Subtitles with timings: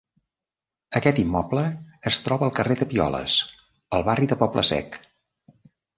[0.99, 1.65] Aquest immoble
[2.11, 3.35] es troba al carrer Tapioles,
[3.99, 4.99] al barri de Poble Sec.